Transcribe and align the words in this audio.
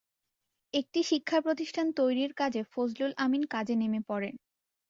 একটি 0.73 0.99
শিক্ষা 1.03 1.37
প্রতিষ্ঠান 1.41 1.87
তৈরির 1.97 2.31
কাজে 2.33 2.61
ফজলুল 2.71 3.11
আমিন 3.17 3.43
কাজে 3.47 3.75
নেমে 3.75 4.01
পড়েন। 4.07 4.35